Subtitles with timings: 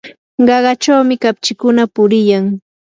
[0.47, 2.45] qaqachawmi kapchikuna puriyan.